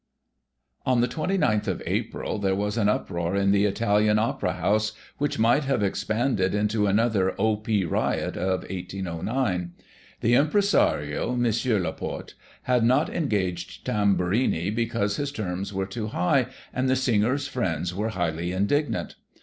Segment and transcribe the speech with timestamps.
[0.83, 5.65] On the 29th April, there was an uproar in the Italian Opera House, which might
[5.65, 7.85] have expanded into another O.P.
[7.85, 9.73] riot of 1809.
[10.21, 11.83] The Impresario, M.
[11.83, 12.33] Laporte,
[12.63, 18.09] had not engaged Tamburini, because his terms were too high, and the singer's friends were
[18.09, 19.13] highly indignant.